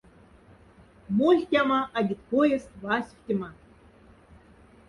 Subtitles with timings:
[1.17, 3.49] Мольхтяма агитпоездть васьфтема.